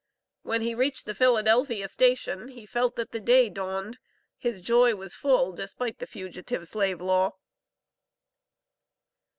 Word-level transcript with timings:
When 0.41 0.61
he 0.61 0.73
reached 0.73 1.05
the 1.05 1.13
Philadelphia 1.13 1.87
station, 1.87 2.47
he 2.47 2.65
felt 2.65 2.95
that 2.95 3.11
the 3.11 3.19
day 3.19 3.49
dawned, 3.51 3.99
his 4.35 4.59
joy 4.61 4.95
was 4.95 5.13
full, 5.13 5.51
despite 5.51 5.99
the 5.99 6.07
Fugitive 6.07 6.67
Slave 6.67 6.99
Law. 7.01 7.35